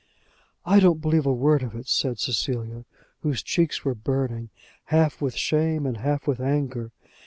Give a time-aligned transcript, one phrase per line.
[0.65, 2.85] "I don't believe a word of it," said Cecilia,
[3.19, 4.49] whose cheeks were burning,
[4.85, 6.89] half with shame and half with anger.